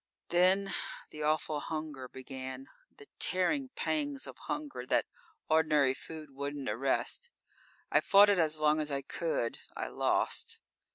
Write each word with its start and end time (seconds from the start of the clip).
__Then, 0.35 0.73
the 1.11 1.21
awful 1.21 1.59
hunger 1.59 2.07
began. 2.07 2.65
The 2.97 3.07
tearing 3.19 3.69
pangs 3.75 4.25
of 4.25 4.35
hunger 4.49 4.83
that 4.87 5.05
ordinary 5.47 5.93
food 5.93 6.31
wouldn't 6.31 6.67
arrest. 6.69 7.29
I 7.91 7.99
fought 7.99 8.31
it 8.31 8.39
as 8.39 8.59
long 8.59 8.79
as 8.79 8.91
I 8.91 9.03
could. 9.03 9.59
I 9.77 9.89
lost. 9.89 10.59